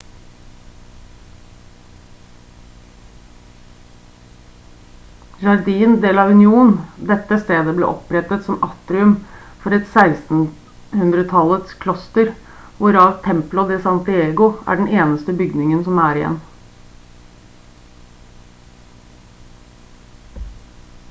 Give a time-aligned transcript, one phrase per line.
[5.43, 6.71] jardín de la unión.
[7.11, 9.11] dette stedet ble opprettet som atrium
[9.65, 12.33] for et 1600-tallets kloster
[12.81, 16.41] hvorav templo de san diego er den eneste bygningen som er igjen